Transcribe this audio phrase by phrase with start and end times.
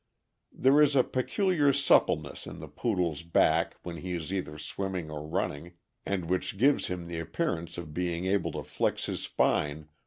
[0.51, 5.27] There is a peculiar suppleness in the Poodle's back when he is either swimming or
[5.27, 5.73] running,
[6.07, 9.75] and which gives him the appearance of being able to flex his spine more CORDED
[9.77, 9.97] POODLE PIERROT.